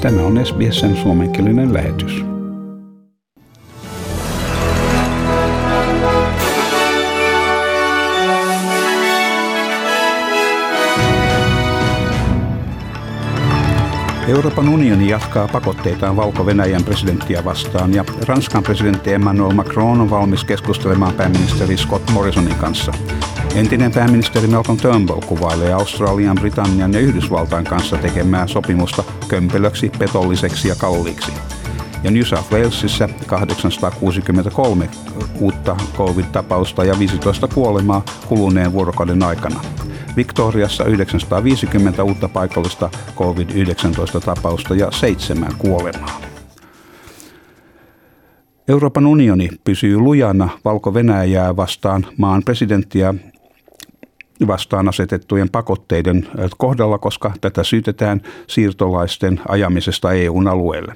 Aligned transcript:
Tämä 0.00 0.22
on 0.22 0.46
SBSn 0.46 0.96
suomenkielinen 0.96 1.74
lähetys. 1.74 2.24
Euroopan 14.28 14.68
unioni 14.68 15.08
jatkaa 15.08 15.48
pakotteitaan 15.48 16.16
Valko-Venäjän 16.16 16.84
presidenttiä 16.84 17.44
vastaan 17.44 17.94
ja 17.94 18.04
Ranskan 18.26 18.62
presidentti 18.62 19.12
Emmanuel 19.12 19.52
Macron 19.52 20.00
on 20.00 20.10
valmis 20.10 20.44
keskustelemaan 20.44 21.14
pääministeri 21.14 21.76
Scott 21.76 22.10
Morrisonin 22.10 22.54
kanssa. 22.54 22.92
Entinen 23.54 23.92
pääministeri 23.92 24.46
Malcolm 24.46 24.78
Turnbull 24.78 25.20
kuvailee 25.20 25.72
Australian, 25.72 26.36
Britannian 26.40 26.92
ja 26.92 27.00
Yhdysvaltain 27.00 27.64
kanssa 27.64 27.96
tekemää 27.96 28.46
sopimusta 28.46 29.04
kömpelöksi, 29.28 29.92
petolliseksi 29.98 30.68
ja 30.68 30.74
kalliiksi. 30.74 31.32
Ja 32.04 32.10
New 32.10 32.22
South 32.22 32.52
Walesissa 32.52 33.08
863 33.26 34.88
uutta 35.40 35.76
covid-tapausta 35.96 36.84
ja 36.84 36.98
15 36.98 37.48
kuolemaa 37.48 38.02
kuluneen 38.28 38.72
vuorokauden 38.72 39.22
aikana. 39.22 39.60
Victoriassa 40.16 40.84
950 40.84 42.04
uutta 42.04 42.28
paikallista 42.28 42.90
COVID-19-tapausta 43.16 44.74
ja 44.74 44.90
seitsemän 44.90 45.52
kuolemaa. 45.58 46.20
Euroopan 48.68 49.06
unioni 49.06 49.48
pysyy 49.64 49.98
lujana 49.98 50.48
Valko-Venäjää 50.64 51.56
vastaan 51.56 52.06
maan 52.18 52.42
presidenttiä 52.44 53.14
vastaan 54.46 54.88
asetettujen 54.88 55.50
pakotteiden 55.50 56.28
kohdalla, 56.58 56.98
koska 56.98 57.32
tätä 57.40 57.64
syytetään 57.64 58.20
siirtolaisten 58.46 59.40
ajamisesta 59.48 60.12
EUn 60.12 60.48
alueelle. 60.48 60.94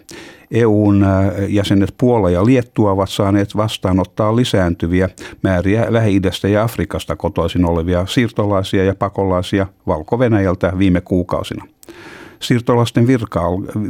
EUn 0.51 1.07
jäsenet 1.49 1.95
Puola 1.99 2.31
ja 2.31 2.47
Liettua 2.47 2.91
ovat 2.91 3.11
saaneet 3.11 3.57
vastaanottaa 3.57 4.37
lisääntyviä 4.37 5.09
määriä 5.43 5.87
Lähi-idästä 5.89 6.49
ja 6.49 6.63
Afrikasta 6.63 7.17
kotoisin 7.17 7.65
olevia 7.65 8.07
siirtolaisia 8.07 8.85
ja 8.85 8.95
pakolaisia 8.95 9.67
Valko-Venäjältä 9.87 10.73
viime 10.79 11.01
kuukausina. 11.01 11.65
Siirtolaisten 12.41 13.07
virka, 13.07 13.41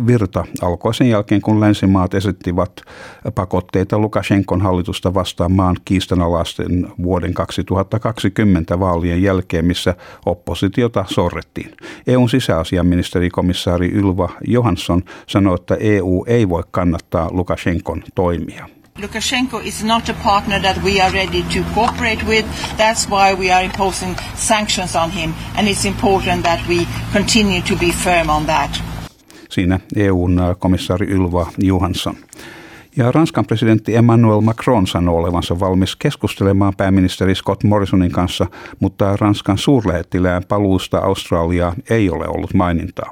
virta 0.06 0.44
alkoi 0.62 0.94
sen 0.94 1.08
jälkeen, 1.08 1.40
kun 1.40 1.60
länsimaat 1.60 2.14
esittivät 2.14 2.72
pakotteita 3.34 3.98
Lukashenkon 3.98 4.60
hallitusta 4.60 5.14
vastaan 5.14 5.52
maan 5.52 5.76
kiistanalaisten 5.84 6.86
vuoden 7.02 7.34
2020 7.34 8.80
vaalien 8.80 9.22
jälkeen, 9.22 9.64
missä 9.64 9.94
oppositiota 10.26 11.04
sorrettiin. 11.08 11.70
EUn 12.06 12.28
sisäasiaministerikomissaari 12.28 13.90
Ylva 13.90 14.28
Johansson 14.46 15.02
sanoi, 15.26 15.54
että 15.54 15.76
EU 15.80 16.24
ei 16.28 16.48
voi 16.48 16.62
kannattaa 16.70 17.28
Lukashenkon 17.30 18.02
toimia. 18.14 18.68
Lukashenko 18.98 19.60
is 19.64 19.82
not 19.82 20.08
a 20.08 20.14
partner 20.14 20.62
that 20.62 20.76
we 20.84 21.00
are 21.00 21.12
ready 21.12 21.42
to 21.42 21.64
cooperate 21.74 22.24
with. 22.26 22.46
That's 22.76 23.08
why 23.08 23.34
we 23.34 23.50
are 23.52 23.64
imposing 23.64 24.16
sanctions 24.34 24.96
on 24.96 25.10
him, 25.10 25.34
and 25.56 25.68
it's 25.68 25.84
important 25.84 26.44
that 26.44 26.60
we 26.68 26.86
continue 27.12 27.62
to 27.62 27.76
be 27.76 27.90
firm 27.90 28.28
on 28.28 28.46
that. 28.46 28.82
Siinä 29.50 29.80
EUn 29.96 30.38
äh, 30.38 30.56
komissaari 30.58 31.06
Ylva 31.06 31.46
Johansson. 31.58 32.16
Ja 32.96 33.12
Ranskan 33.12 33.46
presidentti 33.46 33.96
Emmanuel 33.96 34.40
Macron 34.40 34.86
sanoo 34.86 35.16
olevansa 35.16 35.60
valmis 35.60 35.96
keskustelemaan 35.96 36.72
pääministeri 36.76 37.34
Scott 37.34 37.64
Morrisonin 37.64 38.12
kanssa, 38.12 38.46
mutta 38.80 39.16
Ranskan 39.16 39.58
suurlähettilään 39.58 40.42
paluusta 40.48 40.98
Australiaan 40.98 41.74
ei 41.90 42.10
ole 42.10 42.28
ollut 42.28 42.54
mainintaa. 42.54 43.10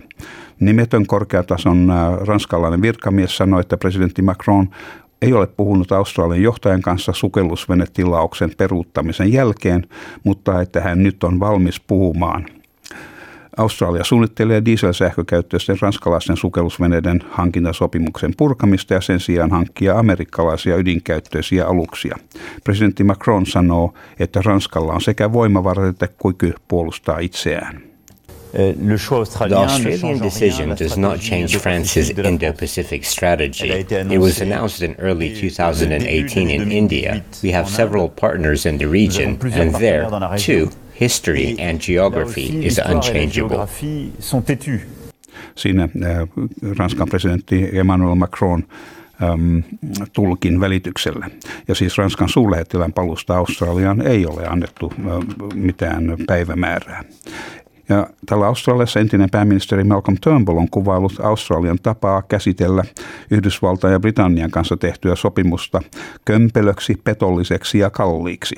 Nimetön 0.60 1.06
korkeatason 1.06 1.90
äh, 1.90 2.26
ranskalainen 2.26 2.82
virkamies 2.82 3.36
sanoi, 3.36 3.60
että 3.60 3.76
presidentti 3.76 4.22
Macron 4.22 4.68
ei 5.22 5.32
ole 5.32 5.46
puhunut 5.46 5.92
Australian 5.92 6.42
johtajan 6.42 6.82
kanssa 6.82 7.12
sukellusvenetilauksen 7.12 8.50
peruuttamisen 8.58 9.32
jälkeen, 9.32 9.86
mutta 10.24 10.60
että 10.60 10.80
hän 10.80 11.02
nyt 11.02 11.24
on 11.24 11.40
valmis 11.40 11.80
puhumaan. 11.80 12.46
Australia 13.56 14.04
suunnittelee 14.04 14.64
dieselsähkökäyttöisten 14.64 15.76
ranskalaisten 15.80 16.36
sukellusveneiden 16.36 17.20
hankintasopimuksen 17.30 18.34
purkamista 18.36 18.94
ja 18.94 19.00
sen 19.00 19.20
sijaan 19.20 19.50
hankkia 19.50 19.98
amerikkalaisia 19.98 20.76
ydinkäyttöisiä 20.76 21.66
aluksia. 21.66 22.16
Presidentti 22.64 23.04
Macron 23.04 23.46
sanoo, 23.46 23.94
että 24.18 24.42
Ranskalla 24.44 24.92
on 24.92 25.00
sekä 25.00 25.32
voimavarat 25.32 25.88
että 25.88 26.08
kyky 26.22 26.54
puolustaa 26.68 27.18
itseään. 27.18 27.91
Euh, 28.54 28.72
the 28.74 29.54
Australian 29.56 30.18
decision 30.18 30.74
does 30.74 30.96
not 30.98 31.20
change 31.20 31.56
France's 31.56 32.10
Indo 32.10 32.52
Pacific 32.52 33.04
strategy. 33.04 33.70
It 33.70 34.18
was 34.18 34.40
announced 34.40 34.82
in 34.82 34.94
early 34.98 35.34
2018 35.34 36.50
in 36.50 36.72
India. 36.72 37.24
We 37.42 37.52
have 37.52 37.68
several 37.68 38.08
partners 38.10 38.66
in 38.66 38.78
the 38.78 38.86
region, 38.86 39.38
and 39.54 39.74
there, 39.74 40.06
too, 40.36 40.70
history 40.92 41.56
and 41.58 41.80
geography 41.80 42.66
is 42.66 42.78
unchangeable. 42.78 43.68
Siinä 45.54 45.82
äh, 45.82 46.28
Ranskan 46.78 47.08
presidentti 47.08 47.78
Emmanuel 47.78 48.14
Macron 48.14 48.64
äm, 49.22 49.62
tulkin 50.12 50.60
välityksellä. 50.60 51.30
Ja 51.68 51.74
siis 51.74 51.98
Ranskan 51.98 52.28
suurlähettilän 52.28 52.92
palusta 52.92 53.36
Australiaan 53.36 54.06
ei 54.06 54.26
ole 54.26 54.46
annettu 54.46 54.92
äh, 54.98 55.04
mitään 55.54 56.16
päivämäärää. 56.26 57.04
Ja 57.88 58.06
tällä 58.26 58.46
Australiassa 58.46 59.00
entinen 59.00 59.30
pääministeri 59.30 59.84
Malcolm 59.84 60.16
Turnbull 60.20 60.58
on 60.58 60.70
kuvailut 60.70 61.20
Australian 61.20 61.78
tapaa 61.82 62.22
käsitellä 62.22 62.84
Yhdysvaltain 63.30 63.92
ja 63.92 64.00
Britannian 64.00 64.50
kanssa 64.50 64.76
tehtyä 64.76 65.16
sopimusta 65.16 65.82
kömpelöksi, 66.24 67.00
petolliseksi 67.04 67.78
ja 67.78 67.90
kalliiksi. 67.90 68.56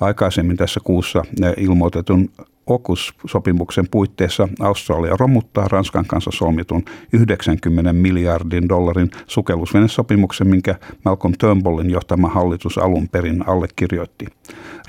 Aikaisemmin 0.00 0.56
tässä 0.56 0.80
kuussa 0.84 1.22
ilmoitetun 1.56 2.30
OKUS-sopimuksen 2.66 3.88
puitteissa 3.90 4.48
Australia 4.60 5.16
romuttaa 5.18 5.68
Ranskan 5.68 6.04
kanssa 6.06 6.30
solmitun 6.34 6.84
90 7.12 7.92
miljardin 7.92 8.68
dollarin 8.68 9.10
sukellusvenesopimuksen, 9.26 10.48
minkä 10.48 10.74
Malcolm 11.04 11.34
Turnbullin 11.38 11.90
johtama 11.90 12.28
hallitus 12.28 12.78
alun 12.78 13.08
perin 13.08 13.48
allekirjoitti. 13.48 14.26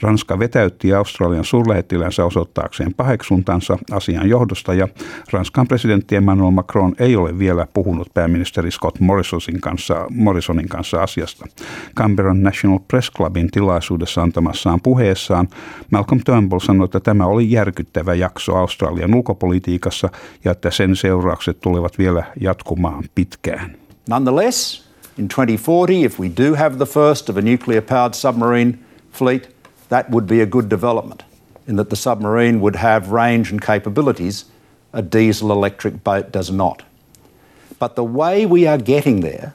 Ranska 0.02 0.40
vetäytti 0.40 0.94
Australian 0.94 1.46
suurlähettilänsä 1.46 2.26
osoittaakseen 2.26 2.94
paheksuntansa 2.94 3.78
asian 3.92 4.30
johdosta 4.30 4.74
ja 4.74 4.88
Ranskan 5.32 5.68
presidentti 5.68 6.16
Emmanuel 6.16 6.52
Macron 6.52 6.96
ei 7.00 7.16
ole 7.16 7.40
vielä 7.40 7.68
puhunut 7.74 8.14
pääministeri 8.14 8.72
Scott 8.72 9.00
Morrisonin 9.00 9.62
kanssa, 9.62 10.06
Morrisonin 10.10 10.70
kanssa 10.70 11.04
asiasta. 11.04 11.46
Canberran 11.96 12.44
National 12.44 12.80
Press 12.88 13.12
Clubin 13.12 13.52
tilaisuudessa 13.52 14.22
antamassaan 14.22 14.82
puheessaan 14.82 15.48
Malcolm 15.92 16.22
Turnbull 16.26 16.60
sanoi, 16.60 16.86
että 16.86 17.00
tämä 17.00 17.26
oli 17.26 17.52
järkyttävä 17.68 18.14
jakso 18.14 18.56
Australian 18.56 19.16
ulkopolitiikassa 19.16 20.10
ja 20.44 20.52
että 20.52 20.72
sen 20.72 20.96
seuraukset 20.96 21.60
tulevat 21.60 21.98
vielä 21.98 22.24
jatkumaan 22.42 23.04
pitkään. 23.16 23.78
Nonetheless, 24.10 24.84
in 25.18 25.28
2040, 25.28 26.06
if 26.06 26.20
we 26.20 26.30
do 26.46 26.56
have 26.56 26.78
the 26.78 26.86
first 26.86 27.30
of 27.30 27.38
a 27.38 27.42
nuclear 27.42 27.82
powered 27.82 28.14
submarine 28.14 28.78
fleet, 29.12 29.56
that 29.90 30.10
would 30.10 30.26
be 30.26 30.42
a 30.42 30.46
good 30.46 30.66
development 30.70 31.26
in 31.68 31.76
that 31.76 31.90
the 31.90 31.96
submarine 31.96 32.60
would 32.60 32.76
have 32.76 33.12
range 33.12 33.52
and 33.52 33.62
capabilities 33.62 34.46
a 34.94 35.02
diesel 35.02 35.52
electric 35.52 36.04
boat 36.04 36.32
does 36.32 36.52
not. 36.52 36.84
But 37.80 37.96
the 37.96 38.04
way 38.04 38.46
we 38.46 38.68
are 38.68 38.84
getting 38.84 39.22
there 39.22 39.54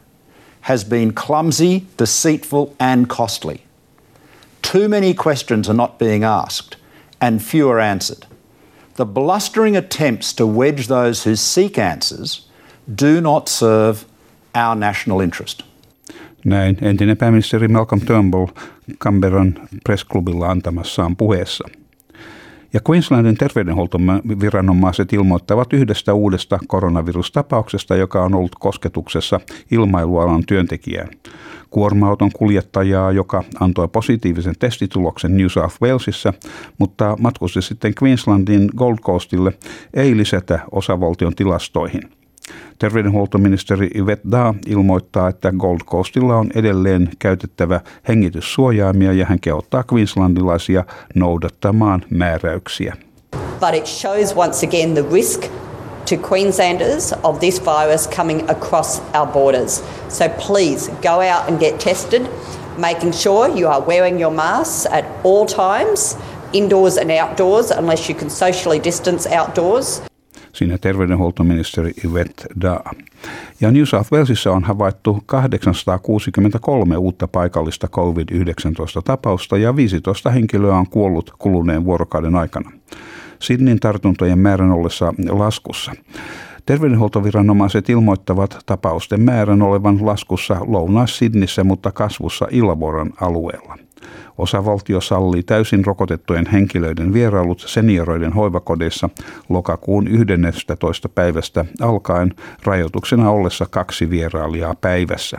has 0.61 0.85
been 0.85 1.13
clumsy, 1.13 1.87
deceitful, 1.97 2.77
and 2.79 3.09
costly. 3.09 3.63
Too 4.61 4.89
many 4.89 5.15
questions 5.15 5.69
are 5.69 5.77
not 5.77 5.99
being 5.99 6.25
asked 6.25 6.77
and 7.23 7.41
fewer 7.41 7.81
answered. 7.81 8.27
The 8.97 9.07
blustering 9.07 9.77
attempts 9.77 10.35
to 10.35 10.47
wedge 10.47 10.87
those 10.87 11.31
who 11.31 11.37
seek 11.37 11.79
answers 11.79 12.49
do 12.95 13.21
not 13.21 13.49
serve 13.49 14.05
our 14.55 14.75
national 14.75 15.21
interest. 15.21 15.63
Näin 16.45 16.77
entinen 16.81 17.17
pääministeri 17.17 17.69
Malcolm 17.69 18.01
Turnbull 18.01 18.47
Canberran 18.99 19.55
pressklubilla 19.85 20.51
antamassaan 20.51 21.17
puheessa. 21.17 21.69
Ja 22.73 22.81
Queenslandin 22.91 23.37
terveydenhuoltoviranomaiset 23.37 25.13
ilmoittavat 25.13 25.73
yhdestä 25.73 26.15
uudesta 26.15 26.59
koronavirustapauksesta, 26.67 27.97
joka 27.97 28.23
on 28.23 28.35
ollut 28.35 28.55
kosketuksessa 28.55 29.41
ilmailualan 29.71 30.43
työntekijään. 30.47 31.09
Kuorma-auton 31.71 32.31
kuljettajaa, 32.33 33.13
joka 33.13 33.45
antoi 33.61 33.89
positiivisen 33.89 34.55
testituloksen 34.59 35.37
New 35.37 35.47
South 35.47 35.77
Walesissa, 35.83 36.33
mutta 36.79 37.17
matkusti 37.21 37.63
sitten 37.63 37.93
Queenslandin 38.03 38.69
Gold 38.77 38.99
Coastille, 38.99 39.53
ei 39.95 40.17
lisätä 40.17 40.59
osavaltion 40.71 41.35
tilastoihin– 41.35 42.03
Terveydenhuoltoministeri 42.79 43.91
Yvette 43.95 44.31
Da 44.31 44.55
ilmoittaa, 44.67 45.29
että 45.29 45.53
Gold 45.59 45.81
Coastilla 45.87 46.37
on 46.37 46.51
edelleen 46.55 47.11
käytettävä 47.19 47.81
hengityssuojaimia 48.09 49.13
ja 49.13 49.27
hän 49.27 49.41
kehottaa 49.41 49.85
queenslandilaisia 49.93 50.85
noudattamaan 51.15 52.05
määräyksiä. 52.11 52.97
But 53.61 53.75
it 53.75 53.87
shows 53.87 54.37
once 54.37 54.67
again 54.67 54.95
the 54.95 55.05
risk 55.13 55.41
to 55.41 56.17
to 56.17 56.19
Queenslanders 56.19 57.13
of 57.25 57.41
this 57.41 57.59
virus 57.59 58.07
coming 58.07 58.51
across 58.51 59.01
our 59.15 59.27
borders. 59.27 59.83
So 60.09 60.29
please 60.29 60.89
go 61.03 61.21
out 61.21 61.49
and 61.49 61.59
get 61.59 61.81
tested, 61.81 62.29
making 62.77 63.13
sure 63.13 63.49
you 63.49 63.67
are 63.69 63.81
wearing 63.81 64.21
your 64.21 64.31
masks 64.31 64.87
at 64.87 65.05
all 65.25 65.47
times, 65.47 66.17
indoors 66.53 66.99
and 66.99 67.11
outdoors, 67.11 67.71
unless 67.71 68.09
you 68.09 68.15
can 68.15 68.31
socially 68.31 68.79
distance 68.79 69.27
outdoors. 69.27 70.03
Siinä 70.63 70.79
terveydenhuoltoministeri 70.79 71.93
Yvette 72.05 72.45
Da. 72.61 72.81
Ja 73.61 73.71
New 73.71 73.85
South 73.85 74.13
Walesissa 74.13 74.53
on 74.53 74.65
havaittu 74.65 75.23
863 75.27 76.97
uutta 76.97 77.29
paikallista 77.29 77.89
COVID-19-tapausta 77.89 79.59
ja 79.59 79.77
15 79.77 80.31
henkilöä 80.31 80.77
on 80.77 80.87
kuollut 80.87 81.33
kuluneen 81.39 81.85
vuorokauden 81.85 82.37
aikana. 82.37 82.73
Sydneyn 83.39 83.81
tartuntojen 83.81 84.39
määrän 84.39 84.71
ollessa 84.71 85.15
laskussa. 85.29 85.93
Terveydenhuoltoviranomaiset 86.67 87.89
ilmoittavat 87.89 88.59
tapausten 88.67 89.21
määrän 89.21 89.63
olevan 89.63 90.07
laskussa 90.07 90.57
Lounais-Sidnissä, 90.61 91.65
mutta 91.65 91.93
kasvussa 91.93 92.49
Ilaboran 92.51 93.11
alueella. 93.21 93.79
Osavaltio 94.39 95.01
sallii 95.01 95.43
täysin 95.43 95.85
rokotettujen 95.85 96.47
henkilöiden 96.47 97.13
vierailut 97.13 97.65
senioroiden 97.67 98.33
hoivakodeissa 98.33 99.09
lokakuun 99.49 100.09
11. 100.09 101.09
päivästä 101.09 101.65
alkaen 101.81 102.35
rajoituksena 102.65 103.31
ollessa 103.31 103.67
kaksi 103.71 104.11
vierailijaa 104.11 104.75
päivässä. 104.81 105.39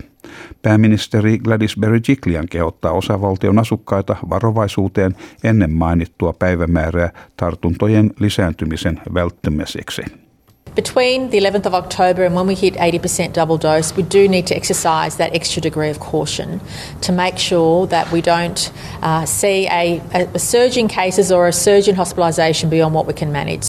Pääministeri 0.61 1.37
Gladys 1.37 1.77
Berejiklian 1.79 2.47
kehottaa 2.49 2.91
osavaltion 2.91 3.59
asukkaita 3.59 4.15
varovaisuuteen 4.29 5.15
ennen 5.43 5.71
mainittua 5.71 6.33
päivämäärää 6.33 7.11
tartuntojen 7.37 8.11
lisääntymisen 8.19 9.01
välttämiseksi. 9.13 10.22
Between 10.75 11.29
the 11.29 11.37
11th 11.37 11.67
of 11.67 11.73
October 11.75 12.23
and 12.23 12.35
when 12.35 12.47
we 12.47 12.55
hit 12.55 12.73
80% 12.73 13.33
double 13.33 13.57
dose, 13.57 13.95
we 13.95 14.03
do 14.03 14.27
need 14.27 14.47
to 14.47 14.55
exercise 14.55 15.17
that 15.17 15.35
extra 15.35 15.61
degree 15.61 15.89
of 15.91 15.99
caution 15.99 16.61
to 17.01 17.11
make 17.11 17.37
sure 17.37 17.87
that 17.87 18.11
we 18.11 18.21
don't 18.21 18.71
uh, 19.03 19.25
see 19.25 19.67
a, 19.67 20.01
a 20.33 20.39
surge 20.39 20.77
in 20.77 20.87
cases 20.87 21.31
or 21.31 21.47
a 21.47 21.51
surge 21.51 21.87
in 21.87 21.95
hospitalisation 21.95 22.69
beyond 22.69 22.95
what 22.95 23.05
we 23.07 23.13
can 23.13 23.31
manage. 23.31 23.67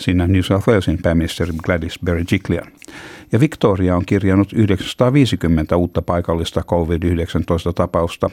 Siinä 0.00 0.26
New 0.26 0.42
South 0.42 0.68
Walesin 0.68 0.98
pääministeri 1.02 1.52
Gladys 1.64 1.98
Berejiklian. 2.04 2.72
Ja 3.32 3.40
Victoria 3.40 3.96
on 3.96 4.06
kirjannut 4.06 4.52
950 4.52 5.76
uutta 5.76 6.02
paikallista 6.02 6.62
COVID-19-tapausta. 6.62 8.30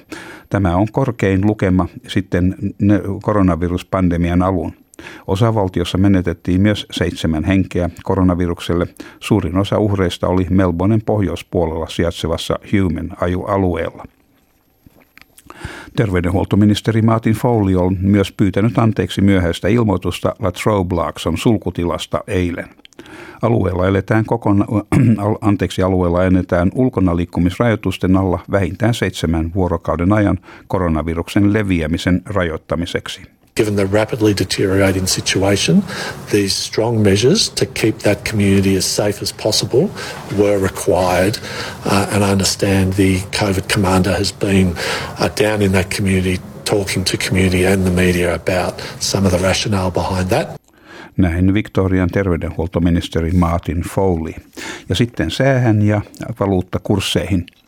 Tämä 0.50 0.76
on 0.76 0.88
korkein 0.92 1.46
lukema 1.46 1.88
sitten 2.08 2.56
koronaviruspandemian 3.24 4.42
alun. 4.42 4.74
Osavaltiossa 5.28 5.98
menetettiin 5.98 6.62
myös 6.62 6.86
seitsemän 6.92 7.44
henkeä 7.44 7.90
koronavirukselle. 8.04 8.88
Suurin 9.20 9.58
osa 9.58 9.80
uhreista 9.80 10.28
oli 10.28 10.46
Melbournen 10.50 11.02
pohjoispuolella 11.06 11.88
sijaitsevassa 11.88 12.60
Human-alueella. 12.72 14.06
Terveydenhuoltoministeri 15.96 17.02
Martin 17.02 17.34
Foley 17.34 17.76
on 17.76 17.98
myös 18.02 18.32
pyytänyt 18.32 18.78
anteeksi 18.78 19.22
myöhäistä 19.22 19.68
ilmoitusta 19.68 20.36
La 20.40 20.52
Trobe-Larkson 20.52 21.38
sulkutilasta 21.38 22.24
eilen. 22.28 22.70
Alueella 23.42 23.88
eletään 23.88 24.26
kokona, 24.26 24.66
anteeksi, 25.42 25.82
alueella 25.82 26.26
eletään 26.26 26.72
ulkona 26.76 27.16
liikkumisrajoitusten 27.16 28.18
alla 28.18 28.40
vähintään 28.52 28.94
seitsemän 28.94 29.52
vuorokauden 29.54 30.14
ajan 30.14 30.40
koronaviruksen 30.68 31.54
leviämisen 31.54 32.22
rajoittamiseksi. 32.26 33.39
Given 33.60 33.76
the 33.76 33.88
rapidly 33.88 34.34
deteriorating 34.34 35.06
situation, 35.06 35.84
these 36.32 36.56
strong 36.56 37.04
measures 37.04 37.50
to 37.50 37.66
keep 37.66 38.00
that 38.00 38.24
community 38.24 38.78
as 38.78 38.86
safe 38.86 39.22
as 39.22 39.34
possible 39.34 39.92
were 40.38 40.58
required. 40.58 41.38
Uh, 41.84 42.08
and 42.14 42.24
I 42.24 42.32
understand 42.32 42.94
the 42.94 43.20
COVID 43.32 43.68
commander 43.68 44.14
has 44.14 44.32
been 44.32 44.76
uh, 45.20 45.28
down 45.36 45.62
in 45.62 45.74
that 45.74 45.90
community 45.90 46.40
talking 46.64 47.04
to 47.04 47.18
community 47.18 47.66
and 47.66 47.86
the 47.86 47.92
media 47.92 48.34
about 48.34 48.80
some 49.00 49.26
of 49.26 49.34
the 49.34 49.40
rationale 49.40 49.92
behind 49.92 50.30
that. 50.30 50.58
Näin 51.18 51.54
Victorian 51.54 52.10
terveydenhuoltoministeri 52.10 53.32
Martin 53.32 53.82
Foley. 53.82 54.34
Ja 54.90 54.96
sitten 54.96 55.32
säähän 55.32 55.82
ja 55.82 56.02
valuuttakursseihin– 56.40 57.46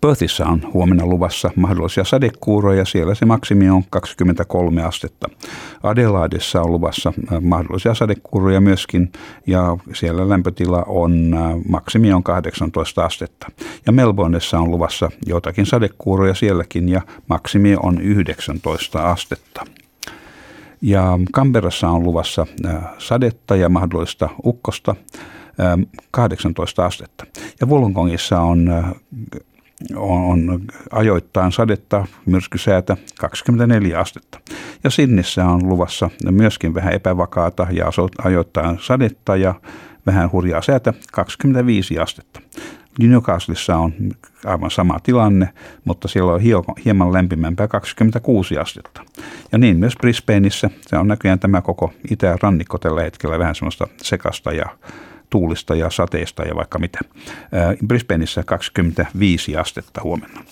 Perthissä 0.00 0.46
on 0.46 0.72
huomenna 0.74 1.06
luvassa 1.06 1.50
mahdollisia 1.56 2.04
sadekuuroja, 2.04 2.84
siellä 2.84 3.14
se 3.14 3.24
maksimi 3.24 3.70
on 3.70 3.82
23 3.90 4.82
astetta. 4.82 5.28
Adelaidessa 5.82 6.62
on 6.62 6.72
luvassa 6.72 7.12
äh, 7.32 7.40
mahdollisia 7.40 7.94
sadekuuroja 7.94 8.60
myöskin 8.60 9.12
ja 9.46 9.76
siellä 9.94 10.28
lämpötila 10.28 10.82
on, 10.86 11.34
äh, 11.34 11.40
maksimi 11.68 12.12
on 12.12 12.22
18 12.22 13.04
astetta. 13.04 13.46
Ja 13.86 13.92
Melbourneessa 13.92 14.58
on 14.58 14.70
luvassa 14.70 15.10
jotakin 15.26 15.66
sadekuuroja 15.66 16.34
sielläkin 16.34 16.88
ja 16.88 17.00
maksimi 17.28 17.76
on 17.82 18.00
19 18.00 19.10
astetta. 19.10 19.64
Ja 20.82 21.18
Kamperassa 21.32 21.88
on 21.88 22.02
luvassa 22.02 22.46
äh, 22.66 22.74
sadetta 22.98 23.56
ja 23.56 23.68
mahdollista 23.68 24.28
ukkosta 24.44 24.94
18 26.10 26.86
astetta. 26.86 27.24
Ja 27.60 27.66
Wollongongissa 27.66 28.40
on 28.40 28.70
on 29.96 30.60
ajoittain 30.90 31.52
sadetta, 31.52 32.06
myrskysäätä 32.26 32.96
24 33.18 34.00
astetta. 34.00 34.40
Ja 34.84 34.90
Sinnissä 34.90 35.44
on 35.44 35.68
luvassa 35.68 36.10
myöskin 36.30 36.74
vähän 36.74 36.92
epävakaata 36.92 37.66
ja 37.70 37.90
ajoittain 38.24 38.78
sadetta 38.80 39.36
ja 39.36 39.54
vähän 40.06 40.32
hurjaa 40.32 40.62
säätä 40.62 40.92
25 41.12 41.98
astetta. 41.98 42.40
Newcastleissa 42.98 43.76
on 43.76 43.92
aivan 44.44 44.70
sama 44.70 45.00
tilanne, 45.02 45.48
mutta 45.84 46.08
siellä 46.08 46.32
on 46.32 46.40
hieman 46.84 47.12
lämpimämpää 47.12 47.68
26 47.68 48.58
astetta. 48.58 49.02
Ja 49.52 49.58
niin 49.58 49.76
myös 49.76 49.94
Brisbaneissa, 50.00 50.70
se 50.80 50.98
on 50.98 51.08
näköjään 51.08 51.38
tämä 51.38 51.60
koko 51.60 51.92
itärannikko 52.10 52.78
tällä 52.78 53.02
hetkellä 53.02 53.38
vähän 53.38 53.54
semmoista 53.54 53.86
sekasta 53.96 54.52
ja 54.52 54.66
tuulista 55.30 55.74
ja 55.74 55.90
sateista 55.90 56.42
ja 56.42 56.54
vaikka 56.54 56.78
mitä. 56.78 56.98
Brisbaneissa 57.86 58.42
25 58.44 59.56
astetta 59.56 60.00
huomenna. 60.04 60.44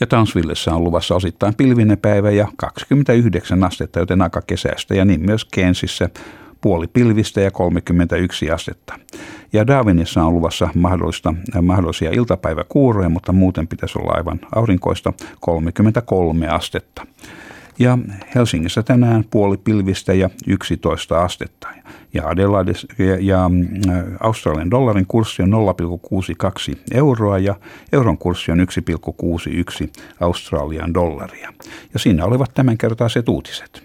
Ja 0.00 0.06
Townsvillessä 0.06 0.74
on 0.74 0.84
luvassa 0.84 1.14
osittain 1.14 1.54
pilvinen 1.54 1.98
päivä 1.98 2.30
ja 2.30 2.48
29 2.56 3.64
astetta, 3.64 3.98
joten 3.98 4.22
aika 4.22 4.42
kesästä. 4.42 4.94
Ja 4.94 5.04
niin 5.04 5.26
myös 5.26 5.44
Kensissä 5.44 6.08
puoli 6.60 6.86
pilvistä 6.86 7.40
ja 7.40 7.50
31 7.50 8.50
astetta. 8.50 8.94
Ja 9.52 9.66
Darwinissa 9.66 10.24
on 10.24 10.34
luvassa 10.34 10.68
mahdollista, 10.74 11.34
mahdollisia 11.62 12.10
iltapäiväkuuroja, 12.10 13.08
mutta 13.08 13.32
muuten 13.32 13.68
pitäisi 13.68 13.98
olla 13.98 14.12
aivan 14.12 14.40
aurinkoista 14.54 15.12
33 15.40 16.48
astetta. 16.48 17.06
Ja 17.78 17.98
Helsingissä 18.34 18.82
tänään 18.82 19.24
puoli 19.30 19.56
pilvistä 19.56 20.14
ja 20.14 20.30
11 20.46 21.22
astetta. 21.22 21.68
Ja 22.14 22.28
Adelaide 22.28 22.72
ja, 22.98 23.16
ja 23.20 23.48
mm, 23.48 23.66
Australian 24.20 24.70
dollarin 24.70 25.06
kurssi 25.06 25.42
on 25.42 25.52
0,62 26.72 26.78
euroa 26.94 27.38
ja 27.38 27.54
euron 27.92 28.18
kurssi 28.18 28.52
on 28.52 28.58
1,61 28.60 29.90
Australian 30.20 30.94
dollaria. 30.94 31.52
Ja 31.92 31.98
siinä 31.98 32.24
olivat 32.24 32.50
tämänkertaiset 32.54 33.28
uutiset. 33.28 33.84